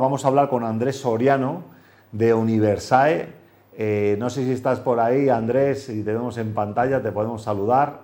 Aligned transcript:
Vamos 0.00 0.24
a 0.24 0.28
hablar 0.28 0.48
con 0.48 0.62
Andrés 0.62 1.00
Soriano 1.00 1.64
de 2.12 2.32
Universae. 2.32 3.30
Eh, 3.76 4.14
no 4.20 4.30
sé 4.30 4.44
si 4.44 4.52
estás 4.52 4.78
por 4.78 5.00
ahí, 5.00 5.28
Andrés, 5.28 5.86
si 5.86 6.04
te 6.04 6.12
vemos 6.12 6.38
en 6.38 6.54
pantalla, 6.54 7.02
te 7.02 7.10
podemos 7.10 7.42
saludar. 7.42 8.02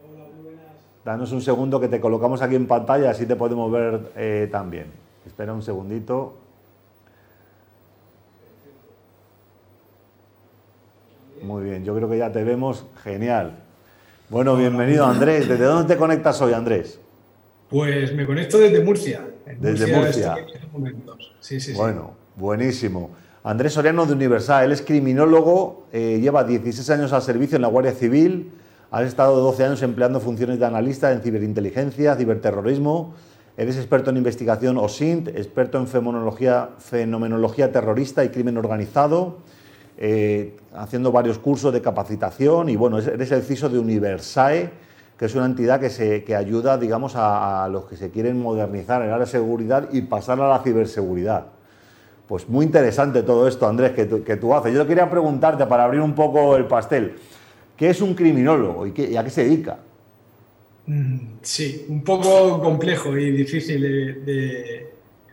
Hola, 0.00 0.26
muy 0.32 0.44
buenas. 0.44 0.66
Danos 1.04 1.32
un 1.32 1.40
segundo 1.42 1.80
que 1.80 1.88
te 1.88 1.98
colocamos 1.98 2.40
aquí 2.40 2.54
en 2.54 2.68
pantalla, 2.68 3.10
así 3.10 3.26
te 3.26 3.34
podemos 3.34 3.68
ver 3.72 4.12
eh, 4.14 4.48
también. 4.52 4.92
Espera 5.26 5.52
un 5.52 5.62
segundito. 5.62 6.36
Muy 11.42 11.64
bien, 11.64 11.84
yo 11.84 11.96
creo 11.96 12.08
que 12.08 12.18
ya 12.18 12.30
te 12.30 12.44
vemos. 12.44 12.86
Genial. 13.02 13.58
Bueno, 14.28 14.54
bienvenido 14.54 15.04
Andrés. 15.04 15.48
¿Desde 15.48 15.64
dónde 15.64 15.92
te 15.92 15.98
conectas 15.98 16.40
hoy, 16.42 16.52
Andrés? 16.52 17.00
Pues 17.68 18.14
me 18.14 18.26
conecto 18.26 18.58
desde 18.58 18.82
Murcia. 18.82 19.26
Desde 19.60 19.94
Murcia. 19.94 20.36
Sí, 21.40 21.60
sí, 21.60 21.72
bueno, 21.74 22.14
buenísimo. 22.36 23.10
Andrés 23.44 23.74
Soriano 23.74 24.06
de 24.06 24.12
Universal, 24.12 24.64
él 24.64 24.72
es 24.72 24.82
criminólogo, 24.82 25.86
eh, 25.92 26.18
lleva 26.20 26.44
16 26.44 26.90
años 26.90 27.12
al 27.12 27.22
servicio 27.22 27.56
en 27.56 27.62
la 27.62 27.68
Guardia 27.68 27.92
Civil, 27.92 28.52
ha 28.90 29.02
estado 29.02 29.36
12 29.40 29.64
años 29.64 29.82
empleando 29.82 30.20
funciones 30.20 30.58
de 30.58 30.66
analista 30.66 31.12
en 31.12 31.20
ciberinteligencia, 31.20 32.16
ciberterrorismo, 32.16 33.14
eres 33.56 33.76
experto 33.76 34.10
en 34.10 34.16
investigación 34.16 34.78
OSINT, 34.78 35.28
experto 35.28 35.78
en 35.78 35.86
fenomenología, 35.86 36.70
fenomenología 36.78 37.70
terrorista 37.70 38.24
y 38.24 38.30
crimen 38.30 38.56
organizado, 38.56 39.38
eh, 39.98 40.56
haciendo 40.74 41.10
varios 41.12 41.38
cursos 41.38 41.72
de 41.72 41.82
capacitación 41.82 42.68
y 42.68 42.76
bueno, 42.76 42.98
eres 42.98 43.32
el 43.32 43.42
CISO 43.42 43.68
de 43.68 43.78
Universae, 43.78 44.70
que 45.18 45.24
es 45.24 45.34
una 45.34 45.46
entidad 45.46 45.80
que, 45.80 45.90
se, 45.90 46.22
que 46.22 46.36
ayuda, 46.36 46.78
digamos, 46.78 47.14
a, 47.16 47.68
los 47.70 47.86
que 47.86 47.96
se 47.96 48.10
quieren 48.10 48.40
modernizar 48.40 49.02
en 49.02 49.18
de 49.18 49.26
seguridad 49.26 49.88
y 49.92 50.02
pasar 50.02 50.40
a 50.40 50.48
la 50.48 50.60
ciberseguridad. 50.60 51.46
Pues 52.28 52.48
muy 52.48 52.64
interesante 52.64 53.22
todo 53.24 53.48
esto, 53.48 53.66
Andrés, 53.66 53.92
que 53.92 54.06
que 54.22 54.36
tú 54.36 54.54
haces. 54.54 54.72
Yo 54.72 54.86
quería 54.86 55.10
preguntarte, 55.10 55.66
para 55.66 55.84
abrir 55.84 56.00
un 56.02 56.14
poco 56.14 56.56
el 56.56 56.66
pastel, 56.66 57.16
¿qué 57.76 57.90
es 57.90 58.00
un 58.00 58.14
criminólogo 58.14 58.86
y, 58.86 59.16
a 59.16 59.24
qué 59.24 59.30
se 59.30 59.44
dedica? 59.44 59.78
Mm, 60.86 61.18
sí, 61.42 61.86
un 61.88 62.04
poco 62.04 62.60
complejo 62.62 63.16
y 63.16 63.32
difícil 63.32 63.80
de, 64.24 64.86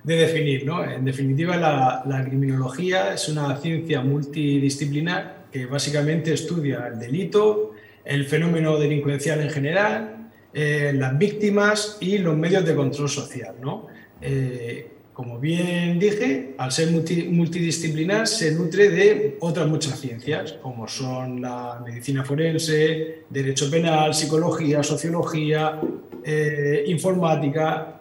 definir. 0.03 0.66
¿no? 0.66 0.83
En 0.83 1.06
definitiva, 1.06 1.58
la, 1.58 2.02
la, 2.08 2.25
criminología 2.25 3.13
es 3.13 3.30
una 3.30 3.56
ciencia 3.58 4.02
multidisciplinar 4.02 5.45
que 5.52 5.67
básicamente 5.67 6.33
estudia 6.33 6.88
el 6.88 6.97
delito, 6.97 7.75
el 8.06 8.25
fenómeno 8.25 8.78
delincuencial 8.78 9.42
en 9.42 9.50
general, 9.50 10.30
eh, 10.53 10.94
las 10.95 11.17
víctimas 11.17 11.98
y 12.00 12.20
los 12.20 12.38
medios 12.38 12.64
de 12.64 12.75
control 12.75 13.09
social. 13.09 13.56
¿no? 13.59 13.88
Eh, 14.22 14.92
como 15.12 15.39
bien 15.39 15.97
dije, 15.97 16.53
al 16.58 16.72
ser 16.72 16.92
multidisciplinar 16.92 18.28
se 18.28 18.53
nutre 18.53 18.89
de 18.89 19.38
otras 19.39 19.67
muchas 19.67 20.00
ciencias, 20.00 20.53
como 20.62 20.88
son 20.88 21.42
la 21.42 21.81
medicina 21.86 22.23
forense, 22.23 23.23
derecho 23.30 23.72
penal, 23.72 24.14
psicología, 24.14 24.84
sociología, 24.84 25.80
eh, 26.23 26.84
informática, 26.88 27.92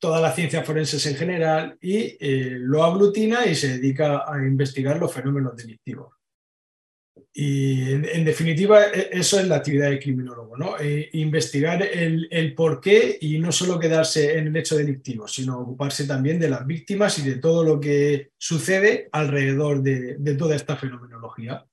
todas 0.00 0.20
las 0.20 0.34
ciencias 0.34 0.66
forenses 0.66 1.06
en 1.06 1.14
general, 1.14 1.78
y 1.80 2.16
lo 2.20 2.82
aglutina 2.82 3.46
y 3.46 3.54
se 3.54 3.78
dedica 3.78 4.24
a 4.26 4.38
investigar 4.38 4.98
los 4.98 5.12
fenómenos 5.12 5.56
delictivos. 5.56 6.17
Y 7.40 7.92
en, 7.92 8.24
definitiva, 8.24 8.86
e, 8.86 9.10
eso 9.12 9.38
es 9.38 9.46
la 9.46 9.54
actividad 9.54 9.90
del 9.90 10.00
criminólogo, 10.00 10.56
¿no? 10.56 10.76
E 10.76 11.08
investigar 11.12 11.80
el, 11.80 12.26
el, 12.32 12.52
por 12.52 12.80
qué 12.80 13.16
y 13.20 13.38
no 13.38 13.52
solo 13.52 13.78
quedarse 13.78 14.38
en 14.38 14.48
el 14.48 14.56
hecho 14.56 14.76
delictivo, 14.76 15.28
sino 15.28 15.60
ocuparse 15.60 16.04
también 16.04 16.40
de 16.40 16.50
las 16.50 16.66
víctimas 16.66 17.16
y 17.20 17.22
de 17.22 17.36
todo 17.36 17.62
lo 17.62 17.78
que 17.78 18.32
sucede 18.36 19.08
alrededor 19.12 19.82
de, 19.82 20.16
de 20.18 20.34
toda 20.34 20.56
esta 20.56 20.76
fenomenología. 20.76 21.64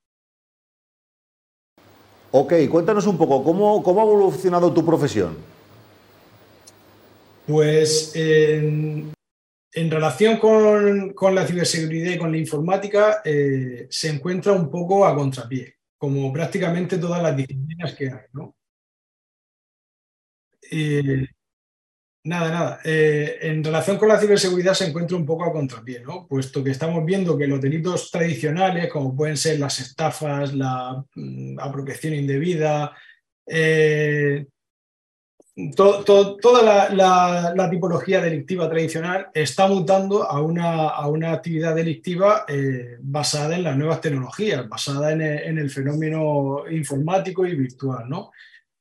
Ok, 2.30 2.54
cuéntanos 2.70 3.08
un 3.08 3.18
poco, 3.18 3.44
¿cómo, 3.44 3.82
cómo 3.82 4.02
ha 4.02 4.04
evolucionado 4.04 4.72
tu 4.72 4.86
profesión? 4.86 5.36
Pues 7.48 8.12
en, 8.14 9.15
en 9.76 9.92
relación 9.92 10.38
con, 10.38 11.36
la 11.36 11.46
ciberseguridad 11.46 12.14
y 12.14 12.18
con 12.18 12.32
la 12.32 12.38
informática, 12.38 13.22
eh, 13.26 13.88
se 13.90 14.10
encuentra 14.10 14.54
un 14.54 14.72
poco 14.72 15.06
a 15.06 15.14
contrapié, 15.14 15.76
como 15.98 16.32
prácticamente 16.32 16.98
todas 16.98 17.22
las 17.22 17.36
disciplinas 17.36 17.94
que 17.94 18.06
hay. 18.06 18.26
¿no? 18.32 18.56
Eh, 20.72 21.28
nada, 22.24 22.50
nada. 22.52 22.80
Eh, 22.86 23.38
en 23.42 23.62
relación 23.62 23.98
con 23.98 24.08
la 24.08 24.18
ciberseguridad 24.18 24.74
se 24.74 24.88
encuentra 24.88 25.18
un 25.18 25.26
poco 25.26 25.44
a 25.44 25.52
contrapié, 25.52 26.00
¿no? 26.00 26.26
puesto 26.26 26.64
que 26.64 26.72
estamos 26.72 27.04
viendo 27.04 27.38
que 27.38 27.48
los 27.48 27.60
delitos 27.60 28.10
tradicionales, 28.10 28.90
como 28.90 29.14
pueden 29.14 29.36
ser 29.36 29.60
las 29.60 29.78
estafas, 29.82 30.54
la 30.54 31.04
mm, 31.16 31.60
apropiación 31.60 32.14
indebida, 32.14 32.96
toda 35.76 36.92
la, 36.92 37.70
tipología 37.70 38.22
delictiva 38.22 38.70
tradicional 38.70 39.28
está 39.34 39.68
mutando 39.68 40.30
a 40.30 40.42
una, 40.42 40.90
a 40.90 41.08
una 41.08 41.32
actividad 41.32 41.74
delictiva 41.74 42.46
eh, 42.48 42.98
basada 43.00 43.56
en 43.56 43.64
las 43.64 43.78
nuevas 43.78 44.02
tecnologías, 44.02 44.68
basada 44.68 45.14
en 45.14 45.22
el, 45.22 45.70
fenómeno 45.70 46.64
informático 46.70 47.46
y 47.46 47.56
virtual. 47.56 48.10
¿no? 48.10 48.32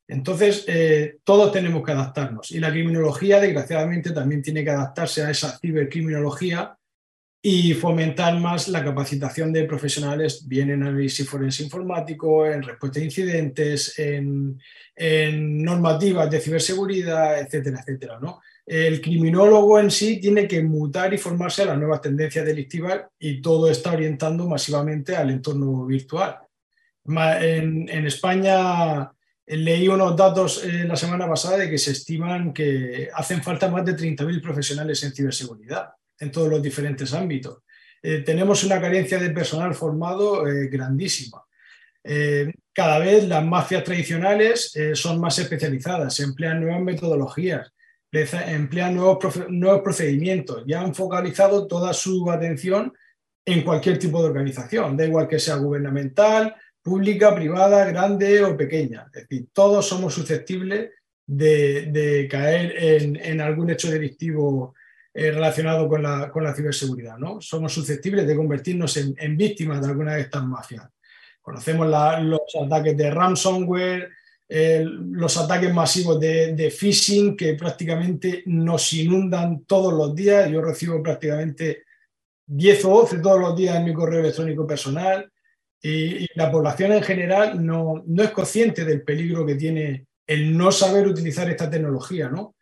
Entonces, 0.09 0.65
eh, 0.67 1.19
todos 1.23 1.53
tenemos 1.53 1.85
que 1.85 1.93
adaptarnos 1.93 2.51
y 2.51 2.59
la 2.59 2.71
criminología, 2.71 3.41
desgraciadamente, 3.41 4.11
también 4.11 4.43
tiene 4.43 4.65
que 4.65 4.71
adaptarse 4.71 5.23
a 5.23 5.31
esa 5.31 5.57
cibercriminología 5.59 6.77
y 7.47 7.75
fomentar 7.75 8.41
más 8.41 8.69
la 8.69 8.83
capacitación 8.83 9.53
de 9.53 9.65
profesionales, 9.65 10.49
bien 10.49 10.71
en 10.71 10.83
análisis 10.83 11.29
forense 11.29 11.63
informático, 11.63 12.47
en 12.47 12.63
respuesta 12.63 13.01
a 13.01 13.05
incidentes, 13.05 13.99
en, 13.99 14.59
normativas 15.63 16.31
de 16.31 16.41
ciberseguridad, 16.41 17.39
etcétera, 17.39 17.81
etcétera. 17.81 18.19
¿no? 18.19 18.41
El 18.65 18.99
criminólogo 19.03 19.79
en 19.79 19.91
sí 19.91 20.19
tiene 20.23 20.49
que 20.49 20.63
mutar 20.63 21.13
y 21.13 21.19
formarse 21.19 21.61
a 21.61 21.67
las 21.67 21.77
nuevas 21.77 22.01
tendencias 22.01 22.47
delictivas 22.47 23.03
y 23.19 23.43
todo 23.43 23.71
está 23.71 23.93
orientando 23.93 24.49
masivamente 24.49 25.15
al 25.15 25.29
entorno 25.29 25.85
virtual. 25.85 26.39
En, 27.07 28.07
España 28.07 29.13
leí 29.49 29.87
unos 29.87 30.17
datos 30.17 30.65
eh, 30.65 30.85
la 30.85 30.97
semana 30.97 31.29
pasada 31.29 31.59
de 31.59 31.69
que 31.69 31.77
se 31.77 31.91
estiman 31.91 32.55
que 32.55 33.11
hacen 33.13 33.43
falta 33.43 33.69
más 33.69 33.85
de 33.85 33.95
30.000 33.95 34.41
profesionales 34.41 35.05
en 35.05 35.13
ciberseguridad 35.13 35.91
en 36.19 36.31
todos 36.31 36.49
los 36.49 36.63
diferentes 36.63 37.13
ámbitos. 37.13 37.59
Eh, 38.03 38.19
tenemos 38.19 38.63
una 38.65 38.81
carencia 38.81 39.19
de 39.19 39.31
personal 39.31 39.75
formado 39.75 40.47
eh, 40.47 40.69
grandísima. 40.69 41.43
Eh, 42.03 42.53
cada 42.73 42.99
vez 42.99 43.27
las 43.27 43.45
mafias 43.45 43.83
tradicionales 43.83 44.73
son 44.95 45.21
más 45.21 45.39
especializadas, 45.39 46.15
se 46.15 46.25
emplean 46.25 46.61
nuevas 46.61 46.83
metodologías, 46.83 47.73
emplean 48.13 48.97
nuevos, 48.97 49.19
nuevos 49.49 49.81
procedimientos 49.83 50.65
y 50.67 50.75
han 50.75 50.95
focalizado 50.95 51.67
toda 51.67 51.95
su 51.95 52.31
atención 52.31 52.93
en 53.47 53.63
cualquier 53.63 53.99
tipo 53.99 54.21
de 54.21 54.29
organización, 54.29 54.97
da 54.97 55.05
igual 55.05 55.29
que 55.29 55.39
sea 55.39 55.57
gubernamental, 55.57 56.55
pública, 56.83 57.35
privada, 57.35 57.85
grande 57.87 58.43
o 58.43 58.57
pequeña. 58.57 59.07
Es 59.15 59.23
decir, 59.23 59.47
todos 59.53 59.89
somos 59.89 60.13
susceptibles 60.13 60.91
de, 61.27 62.29
caer 62.31 62.75
en, 62.77 63.41
algún 63.41 63.71
hecho 63.71 63.91
delictivo 63.91 64.75
eh, 65.17 65.31
relacionado 65.31 65.89
con 65.89 66.03
la, 66.03 66.29
con 66.29 66.43
la, 66.43 66.53
ciberseguridad. 66.53 67.17
¿no? 67.17 67.41
Somos 67.41 67.73
susceptibles 67.73 68.27
de 68.27 68.35
convertirnos 68.35 68.97
en, 68.97 69.37
víctimas 69.37 69.81
de 69.81 69.89
alguna 69.89 70.17
de 70.17 70.23
estas 70.23 70.45
mafias. 70.45 70.89
Conocemos 71.41 71.87
los 71.87 72.41
ataques 72.61 72.97
de 72.97 73.11
ransomware, 73.13 74.11
los 74.49 75.37
ataques 75.37 75.73
masivos 75.73 76.19
de, 76.19 76.75
phishing 76.77 77.37
que 77.37 77.55
prácticamente 77.55 78.43
nos 78.47 78.93
inundan 78.95 79.65
todos 79.67 79.93
los 79.93 80.15
días. 80.17 80.51
Yo 80.51 80.61
recibo 80.61 81.01
prácticamente 81.01 81.85
10 82.47 82.85
o 82.87 82.89
12 83.01 83.19
todos 83.19 83.39
los 83.39 83.57
días 83.57 83.77
en 83.77 83.85
mi 83.85 83.95
correo 83.95 84.21
electrónico 84.21 84.67
personal 84.67 85.31
y, 85.81 86.25
y 86.25 86.27
la 86.35 86.51
población 86.51 86.93
en 86.93 87.03
general 87.03 87.65
no, 87.65 88.03
no, 88.07 88.23
es 88.23 88.31
consciente 88.31 88.85
del 88.85 89.03
peligro 89.03 89.47
que 89.47 89.55
tiene 89.55 90.07
el 90.27 90.57
no 90.57 90.73
saber 90.73 91.07
utilizar 91.07 91.49
esta 91.51 91.71
tecnología, 91.71 92.29
¿no? 92.29 92.57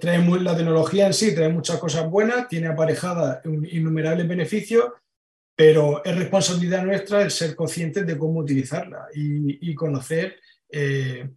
Trae 0.00 0.40
la 0.40 0.56
tecnología 0.56 1.06
en 1.06 1.14
sí 1.14 1.34
trae 1.34 1.48
muchas 1.48 1.78
cosas 1.78 2.10
buenas, 2.10 2.48
tiene 2.48 2.66
aparejada 2.66 3.40
innumerables 3.44 4.26
beneficios, 4.26 4.86
pero 5.54 6.04
es 6.04 6.16
responsabilidad 6.16 6.84
nuestra 6.84 7.22
el 7.22 7.30
ser 7.30 7.54
conscientes 7.54 8.06
de 8.06 8.18
cómo 8.18 8.40
utilizarla 8.40 9.06
y, 9.14 9.74
conocer 9.76 10.36
eh, 10.68 11.28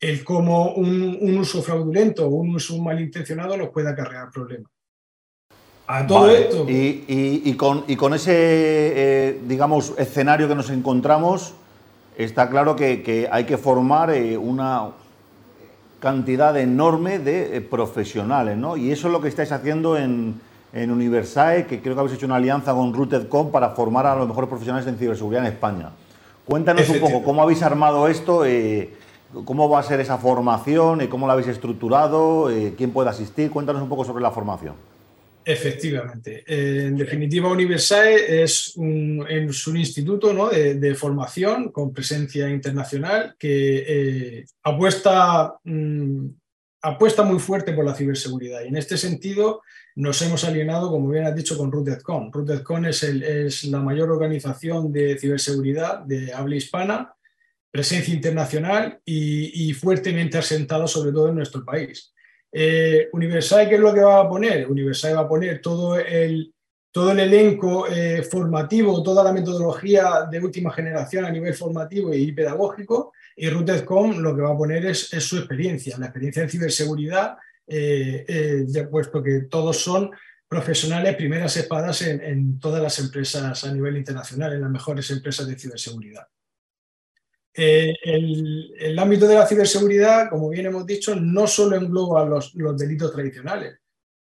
el 0.00 0.24
cómo 0.24 0.74
un, 0.74 1.38
uso 1.38 1.62
fraudulento 1.62 2.26
o 2.26 2.30
un 2.30 2.54
uso 2.54 2.76
malintencionado 2.82 3.56
nos 3.56 3.68
puede 3.70 3.88
acarrear 3.88 4.30
problemas. 4.30 4.70
A 5.86 6.06
todo 6.06 6.30
esto. 6.30 6.66
Y, 6.68 7.54
con, 7.56 8.14
ese, 8.14 8.32
eh, 8.34 9.40
digamos, 9.46 9.94
escenario 9.98 10.48
que 10.48 10.54
nos 10.54 10.70
encontramos, 10.70 11.54
está 12.16 12.48
claro 12.48 12.74
que, 12.74 13.28
hay 13.30 13.44
que 13.44 13.56
formar 13.56 14.10
eh, 14.10 14.36
una, 14.36 14.90
cantidad 16.02 16.56
enorme 16.58 17.20
de 17.20 17.56
eh, 17.56 17.60
profesionales, 17.60 18.56
¿no? 18.58 18.76
Y 18.76 18.90
eso 18.90 19.06
es 19.06 19.12
lo 19.12 19.20
que 19.20 19.28
estáis 19.28 19.52
haciendo 19.52 19.96
en, 19.96 20.34
en 20.72 20.90
Universae, 20.90 21.64
que 21.64 21.80
creo 21.80 21.94
que 21.94 22.00
habéis 22.00 22.16
hecho 22.16 22.26
una 22.26 22.36
alianza 22.36 22.74
con 22.74 22.92
Rootedcom 22.92 23.52
para 23.52 23.70
formar 23.70 24.06
a 24.06 24.16
los 24.16 24.26
mejores 24.26 24.50
profesionales 24.50 24.84
en 24.88 24.98
ciberseguridad 24.98 25.46
en 25.46 25.52
España. 25.52 25.90
Cuéntanos 26.44 26.88
un 26.88 26.98
poco 26.98 27.22
cómo 27.22 27.40
habéis 27.40 27.62
armado 27.62 28.08
esto, 28.08 28.44
eh, 28.44 28.92
cómo 29.44 29.68
va 29.68 29.78
a 29.78 29.82
ser 29.84 30.00
esa 30.00 30.18
formación, 30.18 31.02
y 31.02 31.06
cómo 31.06 31.28
la 31.28 31.34
habéis 31.34 31.46
estructurado, 31.46 32.50
eh, 32.50 32.74
quién 32.76 32.90
puede 32.90 33.08
asistir. 33.08 33.52
Cuéntanos 33.52 33.80
un 33.80 33.88
poco 33.88 34.04
sobre 34.04 34.24
la 34.24 34.32
formación. 34.32 34.74
Efectivamente. 35.44 36.44
en 36.46 36.96
definitiva, 36.96 37.48
Universae 37.48 38.42
es 38.42 38.76
un, 38.76 39.26
instituto 39.76 40.50
de, 40.50 40.94
formación 40.94 41.72
con 41.72 41.92
presencia 41.92 42.48
internacional 42.48 43.34
que 43.38 43.84
eh, 43.86 44.44
apuesta, 44.62 45.54
mm, 45.64 46.26
apuesta 46.82 47.22
muy 47.22 47.38
fuerte 47.38 47.72
por 47.72 47.84
la 47.84 47.94
ciberseguridad. 47.94 48.62
Y 48.62 48.68
en 48.68 48.76
este 48.76 48.96
sentido 48.96 49.62
nos 49.94 50.22
hemos 50.22 50.44
alienado, 50.44 50.90
como 50.90 51.08
bien 51.08 51.24
has 51.24 51.34
dicho, 51.34 51.56
con 51.56 51.70
RootedCon. 51.70 52.32
RootedCon 52.32 52.86
es, 52.86 53.64
la 53.64 53.80
mayor 53.80 54.10
organización 54.10 54.92
de 54.92 55.18
ciberseguridad 55.18 56.00
de 56.00 56.32
habla 56.32 56.56
hispana, 56.56 57.14
presencia 57.70 58.14
internacional 58.14 59.00
y, 59.04 59.72
fuertemente 59.74 60.38
asentado 60.38 60.86
sobre 60.86 61.12
todo 61.12 61.28
en 61.28 61.36
nuestro 61.36 61.64
país. 61.64 62.11
Eh, 62.54 63.08
Universal, 63.12 63.66
¿qué 63.66 63.76
es 63.76 63.80
lo 63.80 63.94
que 63.94 64.00
va 64.00 64.20
a 64.20 64.28
poner? 64.28 64.68
Universal 64.68 65.16
va 65.16 65.22
a 65.22 65.28
poner 65.28 65.62
todo 65.62 65.98
el, 65.98 66.52
todo 66.90 67.12
el 67.12 67.20
elenco 67.20 67.88
eh, 67.88 68.22
formativo, 68.22 69.02
toda 69.02 69.24
la 69.24 69.32
metodología 69.32 70.28
de 70.30 70.38
última 70.38 70.70
generación 70.70 71.24
a 71.24 71.30
nivel 71.30 71.54
formativo 71.54 72.12
y 72.12 72.30
pedagógico, 72.32 73.14
y 73.36 73.48
RootedCom 73.48 74.18
lo 74.18 74.36
que 74.36 74.42
va 74.42 74.52
a 74.52 74.56
poner 74.56 74.84
es, 74.84 75.08
su 75.08 75.38
experiencia, 75.38 75.96
la 75.98 76.06
experiencia 76.06 76.42
en 76.42 76.50
ciberseguridad, 76.50 77.38
eh, 77.66 78.66
puesto 78.90 79.22
que 79.22 79.42
todos 79.42 79.78
son 79.78 80.10
profesionales, 80.46 81.16
primeras 81.16 81.56
espadas 81.56 82.02
en 82.02 82.60
todas 82.60 82.82
las 82.82 82.98
empresas 82.98 83.64
a 83.64 83.72
nivel 83.72 83.96
internacional, 83.96 84.52
en 84.52 84.60
las 84.60 84.70
mejores 84.70 85.10
empresas 85.10 85.46
de 85.46 85.58
ciberseguridad. 85.58 86.26
Eh, 87.54 87.94
el, 88.04 88.98
ámbito 88.98 89.26
de 89.26 89.34
la 89.34 89.46
ciberseguridad, 89.46 90.30
como 90.30 90.48
bien 90.48 90.66
hemos 90.66 90.86
dicho, 90.86 91.14
no 91.14 91.46
solo 91.46 91.76
engloba 91.76 92.24
los, 92.24 92.52
delitos 92.78 93.12
tradicionales. 93.12 93.78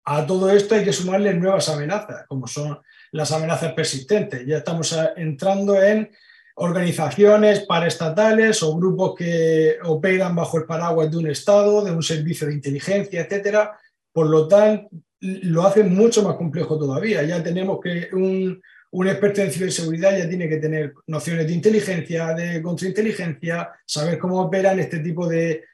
A 0.05 0.25
todo 0.26 0.50
esto 0.50 0.76
hay 0.76 0.84
que 0.84 0.93
sumarle 0.93 1.34
nuevas 1.34 1.69
amenazas, 1.69 2.25
como 2.28 2.46
son 2.46 2.78
las 3.11 3.32
amenazas 3.32 3.73
persistentes. 3.73 4.46
Ya 4.46 4.58
estamos 4.58 4.96
entrando 5.17 5.82
en 5.82 6.11
organizaciones 6.55 7.67
paraestatales 7.67 8.62
o 8.62 8.76
grupos 8.76 9.14
que 9.17 9.76
operan 9.82 10.37
bajo 10.37 10.58
el 10.58 10.64
paraguas 10.64 11.11
de 11.11 11.17
un 11.17 11.26
Estado, 11.26 11.84
de 11.84 11.90
un 11.90 12.02
servicio 12.02 12.46
de 12.46 12.55
inteligencia, 12.55 13.20
etcétera. 13.23 13.78
Por 14.12 14.28
lo 14.28 14.46
tanto, 14.46 14.88
lo 15.20 15.67
hace 15.67 15.82
mucho 15.82 16.23
más 16.23 16.37
complejo 16.37 16.78
todavía. 16.78 17.25
Ya 17.25 17.43
tenemos 17.43 17.81
que 17.82 18.08
un, 18.12 18.62
un 18.96 19.08
experto 19.08 19.43
en 19.43 19.52
ciberseguridad 19.52 20.16
ya 20.16 20.26
tiene 20.26 20.48
que 20.48 20.56
tener 20.56 20.94
nociones 21.06 21.46
de 21.46 21.52
inteligencia, 21.52 22.32
de 22.32 22.62
contrainteligencia, 22.62 23.70
saber 23.84 24.19
cómo 24.19 24.40
operan 24.40 24.81
este 24.81 25.00
tipo 25.00 25.28
de, 25.28 25.64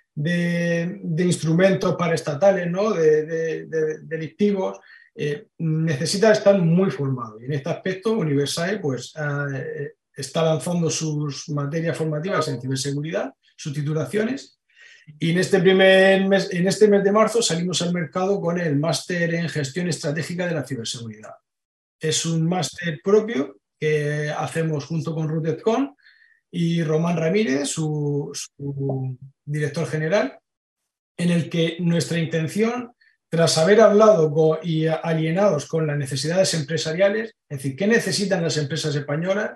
instrumentos 1.18 1.94
paraestatales, 1.94 2.68
¿no? 2.68 2.90
de, 2.90 4.00
delictivos. 4.02 4.80
Eh, 5.14 5.46
necesita 5.58 6.32
estar 6.32 6.58
muy 6.58 6.90
formado. 6.90 7.40
Y 7.40 7.44
en 7.44 7.52
este 7.52 7.70
aspecto, 7.70 8.12
Universal 8.18 8.80
pues, 8.80 9.12
eh, 9.16 9.92
está 10.16 10.42
lanzando 10.42 10.90
sus 10.90 11.48
materias 11.50 11.96
formativas 11.96 12.48
en 12.48 12.60
ciberseguridad, 12.60 13.32
sus 13.54 13.72
titulaciones. 13.72 14.58
Y 15.20 15.30
en 15.30 15.38
este, 15.38 15.60
primer 15.60 16.26
mes, 16.26 16.52
en 16.52 16.66
este 16.66 16.88
mes 16.88 17.04
de 17.04 17.12
marzo 17.12 17.40
salimos 17.40 17.82
al 17.82 17.92
mercado 17.92 18.40
con 18.40 18.58
el 18.58 18.74
máster 18.76 19.32
en 19.34 19.48
gestión 19.48 19.88
estratégica 19.88 20.48
de 20.48 20.54
la 20.54 20.66
ciberseguridad. 20.66 21.34
Es 22.02 22.26
un 22.26 22.44
máster 22.44 23.00
propio 23.02 23.58
que 23.78 24.28
hacemos 24.36 24.86
junto 24.86 25.14
con 25.14 25.28
RootedCon 25.28 25.94
y 26.50 26.82
Román 26.82 27.16
Ramírez, 27.16 27.68
su, 27.68 28.32
director 29.44 29.86
general, 29.86 30.36
en 31.16 31.30
el 31.30 31.48
que 31.48 31.76
nuestra 31.78 32.18
intención, 32.18 32.92
tras 33.30 33.56
haber 33.56 33.80
hablado 33.80 34.58
y 34.64 34.86
alienados 34.86 35.66
con 35.66 35.86
las 35.86 35.96
necesidades 35.96 36.52
empresariales, 36.54 37.34
es 37.48 37.58
decir, 37.58 37.76
¿qué 37.76 37.86
necesitan 37.86 38.42
las 38.42 38.56
empresas 38.56 38.96
españolas? 38.96 39.52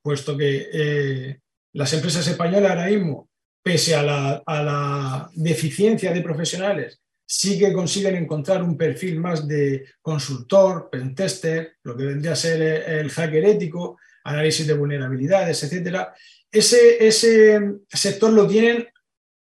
Puesto 0.00 0.36
que 0.36 0.68
eh, 0.72 1.40
las 1.72 1.92
empresas 1.92 2.26
españolas 2.28 2.70
ahora 2.70 2.86
mismo, 2.86 3.28
pese 3.60 3.96
a 3.96 4.04
la, 4.04 4.42
a 4.46 4.62
la 4.62 5.30
deficiencia 5.34 6.12
de 6.12 6.22
profesionales 6.22 7.00
sí 7.30 7.58
que 7.58 7.74
consiguen 7.74 8.16
encontrar 8.16 8.62
un 8.62 8.74
perfil 8.74 9.20
más 9.20 9.46
de 9.46 9.84
consultor, 10.00 10.88
pentester, 10.90 11.74
lo 11.82 11.94
que 11.94 12.06
vendría 12.06 12.32
a 12.32 12.36
ser 12.36 12.62
el 12.62 13.10
hacker 13.10 13.44
ético, 13.44 13.98
análisis 14.24 14.66
de 14.66 14.72
vulnerabilidades, 14.72 15.62
etc. 15.62 16.08
Ese, 16.50 17.06
ese 17.06 17.60
sector 17.86 18.32
lo 18.32 18.48
tienen 18.48 18.88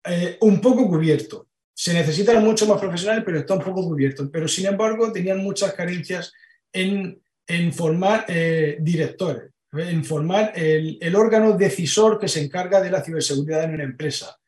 eh, 0.03 0.35
un 0.41 0.59
poco 0.59 0.87
cubierto. 0.89 1.47
Se 1.75 1.93
necesitan 1.93 2.43
mucho 2.43 2.65
más 2.65 2.81
profesionales, 2.81 3.23
pero 3.23 3.37
está 3.37 3.53
un 3.53 3.63
poco 3.63 3.83
cubierto. 3.83 4.31
Pero 4.31 4.47
sin 4.47 4.65
embargo, 4.65 5.11
tenían 5.11 5.37
muchas 5.43 5.73
carencias 5.73 6.33
en, 6.73 7.21
formar 7.71 8.25
eh, 8.27 8.77
directores, 8.79 9.51
en 9.73 10.03
formar 10.03 10.53
el, 10.55 10.97
el 10.99 11.15
órgano 11.15 11.55
decisor 11.55 12.17
que 12.17 12.27
se 12.27 12.43
encarga 12.43 12.81
de 12.81 12.89
la 12.89 13.03
ciberseguridad 13.03 13.65
en 13.65 13.75
una 13.75 13.83
empresa 13.83 14.39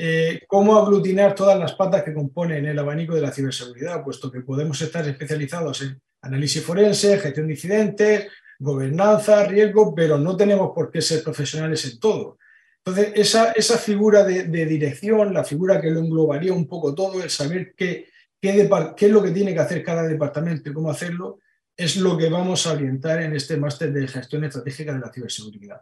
eh, 0.00 0.42
cómo 0.46 0.78
aglutinar 0.78 1.34
todas 1.34 1.58
las 1.58 1.72
patas 1.72 2.04
que 2.04 2.14
componen 2.14 2.64
el 2.66 2.78
abanico 2.78 3.16
de 3.16 3.20
la 3.20 3.32
ciberseguridad, 3.32 4.04
puesto 4.04 4.30
que 4.30 4.42
podemos 4.42 4.80
estar 4.80 5.06
especializados 5.08 5.82
en 5.82 6.00
análisis 6.22 6.62
forense, 6.62 7.18
gestión 7.18 7.48
de 7.48 7.54
incidentes, 7.54 8.28
gobernanza, 8.60 9.44
riesgo, 9.44 9.92
pero 9.96 10.16
no 10.16 10.36
tenemos 10.36 10.70
por 10.72 10.92
qué 10.92 11.02
ser 11.02 11.24
profesionales 11.24 11.84
en 11.84 11.98
todo. 11.98 12.38
Entonces, 12.84 13.12
esa, 13.16 13.50
esa 13.50 13.76
figura 13.76 14.22
de, 14.22 14.44
dirección, 14.66 15.34
la 15.34 15.42
figura 15.42 15.80
que 15.80 15.90
lo 15.90 15.98
englobaría 15.98 16.52
un 16.52 16.68
poco 16.68 16.94
todo, 16.94 17.20
el 17.20 17.28
saber 17.28 17.74
qué, 17.76 18.06
qué, 18.40 18.70
qué 18.96 19.06
es 19.06 19.12
lo 19.12 19.20
que 19.20 19.32
tiene 19.32 19.52
que 19.52 19.60
hacer 19.60 19.82
cada 19.82 20.04
departamento 20.04 20.70
y 20.70 20.74
cómo 20.74 20.92
hacerlo, 20.92 21.40
es 21.76 21.96
lo 21.96 22.16
que 22.16 22.28
vamos 22.28 22.68
a 22.68 22.74
orientar 22.74 23.20
en 23.20 23.34
este 23.34 23.56
máster 23.56 23.92
de 23.92 24.06
gestión 24.06 24.44
estratégica 24.44 24.92
de 24.92 25.00
la 25.00 25.12
ciberseguridad. 25.12 25.80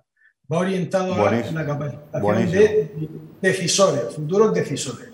Va 0.50 0.58
orientado 0.60 1.14
a 1.14 1.32
la 1.32 1.66
capacitación 1.66 2.52
de 2.52 3.08
decisores, 3.46 4.14
futuros 4.14 4.52
decisores. 4.52 5.08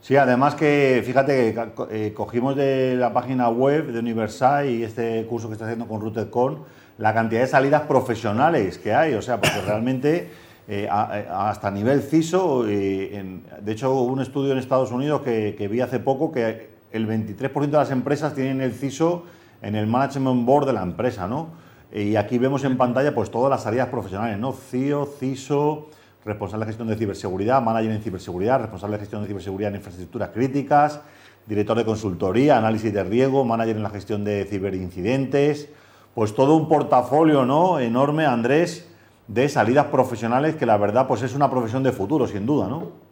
Sí, 0.00 0.16
además 0.16 0.54
que, 0.54 1.02
fíjate, 1.04 1.54
que 1.54 1.72
eh, 1.90 2.14
cogimos 2.14 2.56
de 2.56 2.96
la 2.96 3.12
página 3.12 3.48
web 3.48 3.92
de 3.92 3.98
Universal 3.98 4.68
y 4.68 4.82
este 4.82 5.26
curso 5.26 5.48
que 5.48 5.54
está 5.54 5.64
haciendo 5.64 5.86
con 5.86 6.00
RootedCon, 6.00 6.60
la 6.98 7.12
cantidad 7.12 7.40
de 7.40 7.46
salidas 7.46 7.82
profesionales 7.82 8.78
que 8.78 8.94
hay, 8.94 9.14
o 9.14 9.22
sea, 9.22 9.40
porque 9.40 9.60
realmente 9.60 10.30
eh, 10.66 10.88
hasta 10.90 11.70
nivel 11.70 12.02
CISO, 12.02 12.64
eh, 12.68 13.40
de 13.60 13.72
hecho 13.72 13.92
hubo 13.92 14.04
un 14.04 14.20
estudio 14.20 14.52
en 14.52 14.58
Estados 14.58 14.92
Unidos 14.92 15.22
que, 15.22 15.54
que 15.58 15.68
vi 15.68 15.80
hace 15.80 15.98
poco 15.98 16.32
que 16.32 16.70
el 16.92 17.06
23% 17.06 17.66
de 17.66 17.76
las 17.76 17.90
empresas 17.90 18.34
tienen 18.34 18.60
el 18.60 18.72
CISO 18.72 19.24
en 19.62 19.74
el 19.74 19.86
management 19.86 20.46
board 20.46 20.66
de 20.66 20.72
la 20.72 20.82
empresa, 20.82 21.26
¿no? 21.26 21.48
Y 21.92 22.16
aquí 22.16 22.38
vemos 22.38 22.64
en 22.64 22.76
pantalla 22.76 23.14
pues 23.14 23.30
todas 23.30 23.50
las 23.50 23.66
áreas 23.66 23.88
profesionales, 23.88 24.38
¿no? 24.38 24.52
CIO, 24.52 25.06
CISO, 25.18 25.88
responsable 26.28 26.64
de 26.64 26.70
gestión 26.70 26.88
de 26.88 26.96
ciberseguridad, 26.96 27.62
manager 27.62 27.90
en 27.90 28.02
ciberseguridad, 28.02 28.60
responsable 28.60 28.96
de 28.96 29.00
gestión 29.00 29.22
de 29.22 29.28
ciberseguridad 29.28 29.70
en 29.70 29.76
infraestructuras 29.76 30.28
críticas, 30.28 31.00
director 31.46 31.76
de 31.76 31.84
consultoría, 31.84 32.58
análisis 32.58 32.92
de 32.92 33.02
riesgo, 33.02 33.44
manager 33.44 33.76
en 33.76 33.82
la 33.82 33.90
gestión 33.90 34.24
de 34.24 34.44
ciberincidentes, 34.44 35.68
pues 36.14 36.34
todo 36.34 36.54
un 36.56 36.68
portafolio, 36.68 37.44
¿no? 37.44 37.80
Enorme, 37.80 38.26
Andrés, 38.26 38.88
de 39.26 39.48
salidas 39.48 39.86
profesionales 39.86 40.56
que 40.56 40.66
la 40.66 40.76
verdad 40.76 41.06
pues 41.06 41.22
es 41.22 41.34
una 41.34 41.50
profesión 41.50 41.82
de 41.82 41.92
futuro, 41.92 42.26
sin 42.26 42.46
duda, 42.46 42.68
¿no? 42.68 43.07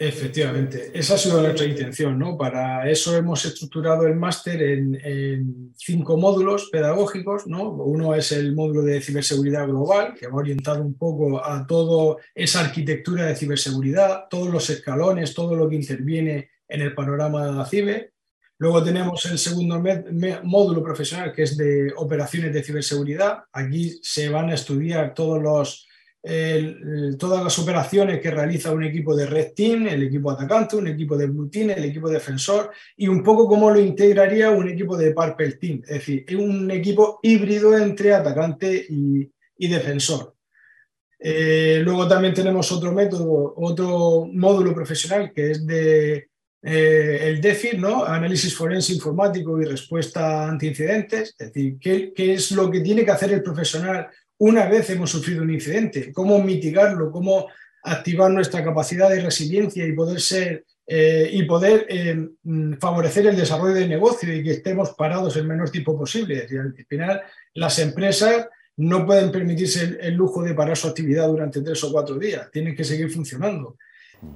Efectivamente, 0.00 0.92
esa 0.94 1.14
ha 1.14 1.18
sido 1.18 1.42
nuestra 1.42 1.66
intención. 1.66 2.16
¿no? 2.16 2.38
Para 2.38 2.88
eso 2.88 3.16
hemos 3.16 3.44
estructurado 3.44 4.06
el 4.06 4.14
máster 4.14 4.62
en, 4.62 5.72
cinco 5.76 6.16
módulos 6.16 6.68
pedagógicos. 6.70 7.46
¿no? 7.48 7.70
Uno 7.70 8.14
es 8.14 8.30
el 8.30 8.54
módulo 8.54 8.82
de 8.82 9.00
ciberseguridad 9.00 9.66
global, 9.66 10.14
que 10.14 10.28
va 10.28 10.36
orientado 10.36 10.82
un 10.82 10.94
poco 10.94 11.44
a 11.44 11.66
toda 11.66 12.16
esa 12.32 12.60
arquitectura 12.60 13.26
de 13.26 13.34
ciberseguridad, 13.34 14.26
todos 14.30 14.50
los 14.50 14.70
escalones, 14.70 15.34
todo 15.34 15.56
lo 15.56 15.68
que 15.68 15.76
interviene 15.76 16.50
en 16.68 16.82
el 16.82 16.94
panorama 16.94 17.46
de 17.46 17.52
la 17.52 17.66
ciber. 17.66 18.12
Luego 18.58 18.82
tenemos 18.82 19.24
el 19.26 19.38
segundo 19.38 19.82
módulo 20.44 20.82
profesional, 20.82 21.32
que 21.32 21.44
es 21.44 21.56
de 21.56 21.92
operaciones 21.96 22.52
de 22.52 22.62
ciberseguridad. 22.62 23.38
Aquí 23.52 23.98
se 24.02 24.28
van 24.28 24.50
a 24.50 24.54
estudiar 24.54 25.14
todos 25.14 25.42
los 25.42 25.87
todas 27.18 27.44
las 27.44 27.58
operaciones 27.58 28.20
que 28.20 28.30
realiza 28.30 28.72
un 28.72 28.84
equipo 28.84 29.14
de 29.14 29.26
Red 29.26 29.52
Team, 29.54 29.86
el 29.86 30.02
equipo 30.02 30.30
atacante, 30.30 30.76
un 30.76 30.88
equipo 30.88 31.16
de 31.16 31.26
Blue 31.26 31.48
Team, 31.48 31.70
el 31.70 31.84
equipo 31.84 32.08
defensor 32.08 32.70
y 32.96 33.08
un 33.08 33.22
poco 33.22 33.46
cómo 33.46 33.70
lo 33.70 33.80
integraría 33.80 34.50
un 34.50 34.68
equipo 34.68 34.96
de 34.96 35.12
Purple 35.12 35.52
Team. 35.52 35.82
Es 35.86 35.98
decir, 35.98 36.24
un 36.36 36.70
equipo 36.70 37.20
híbrido 37.22 37.76
entre 37.78 38.14
atacante 38.14 38.86
y, 38.88 39.30
defensor. 39.68 40.34
Eh, 41.18 41.80
luego 41.84 42.06
también 42.06 42.34
tenemos 42.34 42.70
otro 42.70 42.92
método, 42.92 43.54
otro 43.56 44.28
módulo 44.32 44.72
profesional 44.72 45.32
que 45.32 45.50
es 45.50 45.66
de 45.66 46.28
eh, 46.62 47.18
el 47.22 47.40
DEFI, 47.40 47.76
¿no? 47.76 48.04
análisis 48.04 48.54
forense 48.54 48.92
informático 48.92 49.60
y 49.60 49.64
respuesta 49.64 50.48
ante 50.48 50.66
incidentes, 50.66 51.34
es 51.38 51.52
decir, 51.52 51.78
¿qué, 51.80 52.12
¿qué, 52.12 52.34
es 52.34 52.50
lo 52.50 52.68
que 52.70 52.80
tiene 52.80 53.04
que 53.04 53.12
hacer 53.12 53.32
el 53.32 53.42
profesional 53.42 54.08
una 54.38 54.68
vez 54.68 54.88
hemos 54.90 55.10
sufrido 55.10 55.42
un 55.42 55.52
incidente, 55.52 56.12
cómo 56.12 56.42
mitigarlo, 56.42 57.10
cómo 57.10 57.48
activar 57.82 58.30
nuestra 58.30 58.62
capacidad 58.62 59.08
de 59.08 59.20
resiliencia 59.20 59.86
y 59.86 59.92
poder 59.92 60.20
ser 60.20 60.64
eh, 60.90 61.28
y 61.32 61.42
poder 61.42 61.84
eh, 61.90 62.28
mm, 62.42 62.78
favorecer 62.80 63.26
el 63.26 63.36
desarrollo 63.36 63.74
de 63.74 63.86
negocio 63.86 64.32
y 64.32 64.42
que 64.42 64.52
estemos 64.52 64.90
parados 64.90 65.36
el 65.36 65.46
menor 65.46 65.68
tiempo 65.70 65.98
posible. 65.98 66.46
al 66.50 66.74
final, 66.88 67.20
las 67.52 67.78
empresas 67.78 68.48
no 68.78 69.04
pueden 69.04 69.30
permitirse 69.30 69.98
el, 70.00 70.14
lujo 70.14 70.42
de 70.42 70.54
parar 70.54 70.76
su 70.78 70.88
actividad 70.88 71.26
durante 71.28 71.60
tres 71.60 71.84
o 71.84 71.92
cuatro 71.92 72.16
días, 72.18 72.50
tienen 72.50 72.74
que 72.74 72.84
seguir 72.84 73.10
funcionando. 73.10 73.76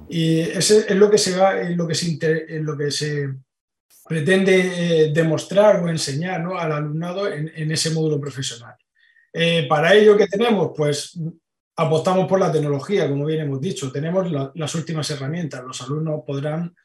Y 0.07 0.41
eso 0.41 0.79
es 0.87 0.95
lo 0.95 1.09
que 1.09 1.17
se, 1.17 1.35
va, 1.35 1.55
lo 1.55 1.87
que 1.87 1.95
se, 1.95 2.19
lo 2.61 2.77
que 2.77 2.91
se 2.91 3.29
pretende 4.05 5.05
eh, 5.05 5.11
demostrar 5.13 5.77
o 5.77 5.89
enseñar 5.89 6.41
al 6.41 6.71
alumnado 6.71 7.31
en, 7.31 7.71
ese 7.71 7.89
módulo 7.91 8.19
profesional. 8.19 8.75
Para 9.67 9.93
ello, 9.93 10.15
¿qué 10.15 10.27
tenemos? 10.27 10.71
Pues 10.75 11.19
apostamos 11.75 12.27
por 12.27 12.39
la 12.39 12.51
tecnología, 12.51 13.09
como 13.09 13.25
bien 13.25 13.41
hemos 13.41 13.59
dicho. 13.59 13.91
Tenemos 13.91 14.31
las 14.53 14.75
últimas 14.75 15.09
herramientas. 15.09 15.63
Los 15.63 15.81
alumnos 15.81 16.21
podrán 16.25 16.75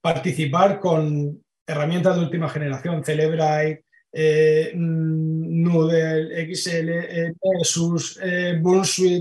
participar 0.00 0.80
con 0.80 1.42
herramientas 1.66 2.16
de 2.16 2.22
última 2.22 2.48
generación, 2.48 3.04
Celebrite, 3.04 3.84
eh, 4.10 4.72
Noodle, 4.74 6.54
XL, 6.54 6.88
eh, 6.88 7.32
Pesus, 7.40 8.18
eh, 8.22 8.60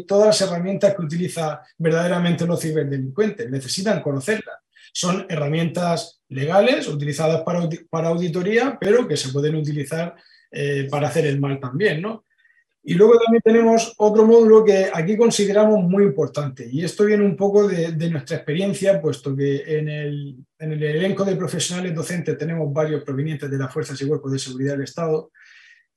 todas 0.07 0.27
las 0.27 0.41
herramientas 0.41 0.95
que 0.95 1.01
utiliza 1.01 1.61
verdaderamente 1.77 2.45
los 2.45 2.61
ciberdelincuentes. 2.61 3.49
Necesitan 3.49 4.01
conocerlas. 4.01 4.55
Son 4.93 5.25
herramientas 5.29 6.21
legales, 6.29 6.87
utilizadas 6.87 7.41
para, 7.41 7.67
para 7.89 8.07
auditoría, 8.07 8.77
pero 8.79 9.07
que 9.07 9.17
se 9.17 9.29
pueden 9.29 9.55
utilizar 9.55 10.15
eh, 10.51 10.87
para 10.89 11.09
hacer 11.09 11.25
el 11.25 11.39
mal 11.39 11.59
también, 11.59 12.01
¿no? 12.01 12.23
Y 12.89 12.93
luego 12.93 13.19
también 13.19 13.41
tenemos 13.43 13.93
otro 13.97 14.25
módulo 14.25 14.63
que 14.63 14.89
aquí 14.93 15.17
consideramos 15.17 15.83
muy 15.83 16.05
importante, 16.05 16.69
y 16.71 16.85
esto 16.85 17.03
viene 17.03 17.25
un 17.25 17.35
poco 17.35 17.67
de, 17.67 18.09
nuestra 18.09 18.37
experiencia, 18.37 19.01
puesto 19.01 19.35
que 19.35 19.77
en 19.77 19.89
el, 19.89 20.45
elenco 20.57 21.25
de 21.25 21.35
profesionales 21.35 21.93
docentes 21.93 22.37
tenemos 22.37 22.71
varios 22.71 23.03
provenientes 23.03 23.51
de 23.51 23.57
las 23.57 23.73
fuerzas 23.73 24.01
y 24.01 24.07
cuerpos 24.07 24.31
de 24.31 24.39
seguridad 24.39 24.71
del 24.71 24.83
Estado, 24.83 25.31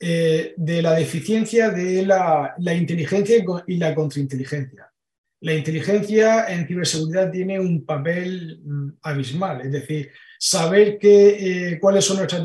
eh, 0.00 0.52
de 0.56 0.82
la 0.82 0.94
deficiencia 0.94 1.70
de 1.70 2.04
la, 2.04 2.56
la 2.58 2.74
inteligencia 2.74 3.36
y 3.68 3.76
la 3.76 3.94
contrainteligencia. 3.94 4.90
La 5.42 5.54
inteligencia 5.54 6.46
en 6.52 6.66
ciberseguridad 6.66 7.30
tiene 7.30 7.60
un 7.60 7.84
papel 7.84 8.62
mm, 8.64 8.88
abismal, 9.02 9.60
es 9.60 9.70
decir, 9.70 10.10
saber 10.42 10.96
qué, 10.98 11.72
eh, 11.72 11.78
cuáles 11.78 12.06
son 12.06 12.16
nuestras, 12.16 12.42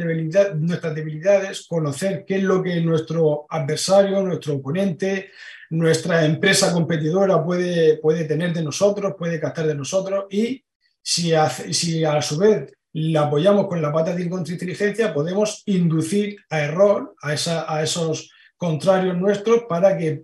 nuestras 0.58 0.94
debilidades, 0.94 1.66
conocer 1.66 2.26
qué 2.28 2.36
es 2.36 2.44
lo 2.44 2.62
que 2.62 2.82
nuestro 2.82 3.46
adversario, 3.50 4.22
nuestro 4.22 4.56
oponente, 4.56 5.30
nuestra 5.70 6.26
empresa 6.26 6.74
competidora 6.74 7.42
puede, 7.42 7.98
puede 7.98 8.26
tener 8.26 8.52
de 8.52 8.64
nosotros, 8.64 9.14
puede 9.18 9.40
captar 9.40 9.68
de 9.68 9.76
nosotros 9.76 10.26
y 10.30 10.62
si 11.02 11.32
si 11.72 12.04
a 12.04 12.22
su 12.22 12.38
vez 12.38 12.74
la 12.92 13.22
apoyamos 13.22 13.68
con 13.68 13.82
la 13.82 13.94
pata 13.94 14.14
de 14.14 14.30
contrainteligencia, 14.30 15.14
podemos 15.14 15.64
inducir 15.66 16.36
a 16.50 16.62
error 16.62 17.16
a, 17.22 17.34
esa, 17.34 17.74
a 17.74 17.82
esos 17.82 18.30
contrarios 18.58 19.18
nuestros 19.18 19.64
para 19.70 19.98
que 19.98 20.24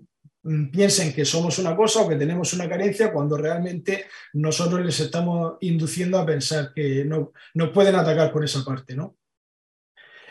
piensen 0.71 1.13
que 1.13 1.23
somos 1.23 1.59
una 1.59 1.75
cosa 1.75 2.01
o 2.01 2.09
que 2.09 2.15
tenemos 2.15 2.53
una 2.53 2.67
carencia 2.67 3.13
cuando 3.13 3.37
realmente 3.37 4.05
nosotros 4.33 4.83
les 4.83 4.99
estamos 4.99 5.57
induciendo 5.61 6.17
a 6.17 6.25
pensar 6.25 6.73
que 6.73 7.05
no, 7.05 7.31
no 7.53 7.71
pueden 7.71 7.95
atacar 7.95 8.31
por 8.31 8.43
esa 8.43 8.63
parte. 8.65 8.95
¿no? 8.95 9.17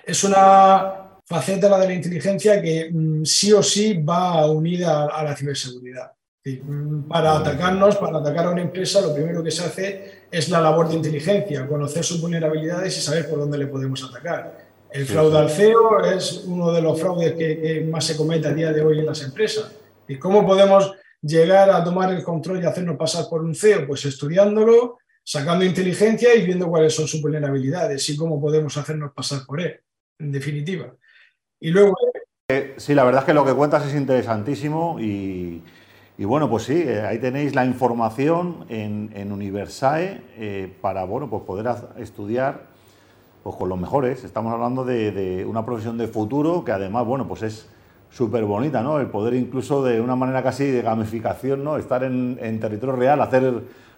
Es 0.05 0.25
una 0.25 1.19
faceta 1.25 1.69
la 1.69 1.79
de 1.79 1.87
la 1.87 1.95
inteligencia 1.95 2.61
que 2.61 2.91
mm, 2.93 3.25
sí 3.25 3.53
o 3.53 3.63
sí 3.63 4.03
va 4.03 4.47
unida 4.51 5.07
a, 5.07 5.23
la 5.23 5.37
ciberseguridad. 5.37 6.11
Mm, 6.45 7.03
para 7.03 7.37
atacarnos, 7.37 7.97
para 7.97 8.19
atacar 8.19 8.47
a 8.47 8.51
una 8.51 8.63
empresa, 8.63 9.01
lo 9.01 9.15
primero 9.15 9.45
que 9.45 9.53
se 9.53 9.65
hace 9.65 10.25
es 10.29 10.49
la 10.49 10.61
labor 10.61 10.89
de 10.89 10.97
inteligencia, 10.97 11.69
conocer 11.69 12.03
sus 12.03 12.21
vulnerabilidades 12.21 12.99
y 12.99 13.01
saber 13.01 13.29
por 13.29 13.39
dónde 13.39 13.59
le 13.59 13.69
podemos 13.69 14.03
atacar. 14.03 14.71
El 14.91 15.07
fraude 15.07 15.39
al 15.39 15.51
CEO 15.51 16.05
es 16.05 16.43
uno 16.47 16.73
de 16.73 16.83
los 16.83 17.01
fraudes 17.01 17.35
que 17.35 17.87
más 17.89 18.05
se 18.05 18.17
comete 18.17 18.49
a 18.49 18.53
día 18.53 18.73
de 18.73 18.83
hoy 18.83 18.99
en 18.99 19.07
las 19.07 19.23
empresas 19.23 19.71
¿Y 20.11 20.19
cómo 20.19 20.45
podemos 20.45 20.93
llegar 21.23 21.71
a 21.71 21.85
tomar 21.85 22.13
el 22.13 22.25
control 22.25 22.61
y 22.61 22.67
hacernos 22.67 22.97
pasar 22.97 23.27
por 23.31 23.45
un 23.45 23.55
CEO? 23.55 23.87
Pues 23.87 24.05
estudiándolo, 24.07 24.99
sacando 25.23 25.65
inteligencia 25.65 26.35
y 26.35 26.45
viendo 26.45 26.67
cuáles 26.67 26.97
son 26.97 27.07
sus 27.07 27.23
vulnerabilidades 27.23 28.11
y 28.11 28.17
cómo 28.17 28.41
podemos 28.41 28.77
hacernos 28.77 29.13
pasar 29.13 29.47
por 29.47 29.61
él, 29.61 29.81
en 30.19 30.33
definitiva. 30.33 30.93
Y 31.61 31.71
luego... 31.71 31.95
Eh, 32.49 32.75
sí, 32.77 32.93
la 32.93 33.05
verdad 33.05 33.21
es 33.21 33.27
que 33.27 33.35
lo 33.35 33.45
que 33.45 33.55
cuentas 33.55 33.87
es 33.87 33.95
interesantísimo 33.95 34.99
y, 34.99 35.63
bueno, 36.19 36.51
pues 36.51 36.65
sí, 36.65 36.83
eh, 36.85 37.03
ahí 37.03 37.19
tenéis 37.19 37.55
la 37.55 37.65
información 37.65 38.67
en, 38.69 39.31
Universae 39.31 40.23
eh, 40.37 40.77
para 40.81 41.05
bueno, 41.05 41.31
pues 41.31 41.45
poder 41.45 41.73
estudiar 41.99 42.67
pues 43.45 43.55
con 43.55 43.69
los 43.69 43.79
mejores. 43.79 44.25
Estamos 44.25 44.53
hablando 44.53 44.85
de, 44.85 45.13
de, 45.13 45.45
una 45.45 45.65
profesión 45.65 45.97
de 45.99 46.09
futuro 46.09 46.65
que 46.65 46.73
además, 46.73 47.07
bueno, 47.07 47.29
pues 47.29 47.43
es 47.43 47.69
súper 48.11 48.45
bonita, 48.45 48.83
¿no? 48.83 48.99
El 48.99 49.07
poder 49.07 49.35
incluso 49.35 49.83
de 49.83 50.01
una 50.01 50.17
manera 50.17 50.43
casi 50.43 50.67
de 50.67 50.83
gamificación, 50.83 51.63
¿no? 51.65 51.77
Estar 51.77 52.05
en, 52.05 52.61
territorio 52.61 52.97
real, 52.97 53.21
hacer 53.21 53.53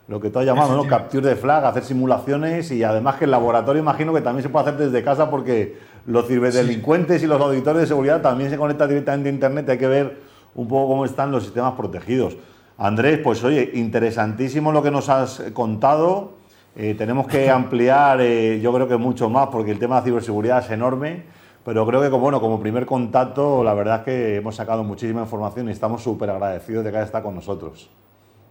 lo 0.08 0.20
que 0.20 0.30
tú 0.30 0.38
has 0.38 0.46
llamado, 0.46 0.76
¿no? 0.76 0.86
Capture 0.86 1.28
de 1.28 1.36
flag, 1.36 1.64
hacer 1.64 1.84
simulaciones 1.84 2.70
y 2.70 2.84
además 2.84 3.16
que 3.16 3.24
el 3.24 3.30
laboratorio 3.30 3.80
imagino 3.80 4.12
que 4.12 4.20
también 4.20 4.42
se 4.42 4.48
puede 4.48 4.68
hacer 4.68 4.78
desde 4.78 5.02
casa 5.02 5.30
porque 5.30 5.76
los 6.06 6.26
ciberdelincuentes 6.26 7.22
y 7.22 7.26
los 7.26 7.40
auditores 7.40 7.82
de 7.82 7.86
seguridad 7.86 8.20
también 8.20 8.50
se 8.50 8.58
conectan 8.58 8.88
directamente 8.88 9.28
a 9.28 9.32
internet, 9.32 9.68
hay 9.70 9.78
que 9.78 9.88
ver 9.88 10.16
un 10.54 10.68
poco 10.68 10.88
cómo 10.88 11.04
están 11.04 11.30
los 11.30 11.44
sistemas 11.44 11.72
protegidos. 11.74 12.36
Andrés, 12.76 13.20
pues 13.22 13.42
oye, 13.44 13.70
interesantísimo 13.74 14.72
lo 14.72 14.82
que 14.82 14.90
nos 14.90 15.08
has 15.08 15.42
contado. 15.52 16.32
Eh, 16.74 16.94
tenemos 16.96 17.26
que 17.26 17.48
ampliar, 17.50 18.20
eh, 18.20 18.60
yo 18.60 18.72
creo 18.72 18.88
que 18.88 18.96
mucho 18.96 19.30
más, 19.30 19.48
porque 19.48 19.70
el 19.70 19.78
tema 19.78 20.00
de 20.00 20.06
ciberseguridad 20.10 20.64
es 20.64 20.70
enorme. 20.70 21.22
Pero 21.64 21.86
creo 21.86 22.02
que 22.02 22.10
como, 22.10 22.22
bueno, 22.22 22.40
como 22.40 22.60
primer 22.60 22.86
contacto, 22.86 23.62
la 23.62 23.74
verdad 23.74 24.00
es 24.00 24.04
que 24.04 24.36
hemos 24.36 24.56
sacado 24.56 24.82
muchísima 24.82 25.22
información 25.22 25.68
y 25.68 25.72
estamos 25.72 26.02
súper 26.02 26.30
agradecidos 26.30 26.84
de 26.84 26.90
que 26.90 26.96
haya 26.96 27.06
estado 27.06 27.24
con 27.24 27.34
nosotros. 27.34 27.88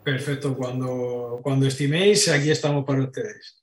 Perfecto, 0.03 0.55
cuando, 0.57 1.39
cuando 1.43 1.67
estiméis, 1.67 2.27
aquí 2.29 2.49
estamos 2.49 2.85
para 2.85 3.03
ustedes. 3.03 3.60